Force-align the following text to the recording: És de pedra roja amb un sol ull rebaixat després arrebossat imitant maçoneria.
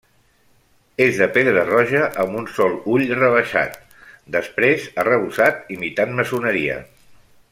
És 1.03 1.19
de 1.23 1.27
pedra 1.35 1.65
roja 1.67 2.01
amb 2.23 2.39
un 2.39 2.47
sol 2.55 2.73
ull 2.95 3.05
rebaixat 3.21 3.77
després 4.39 4.89
arrebossat 5.05 5.71
imitant 5.77 6.19
maçoneria. 6.23 6.83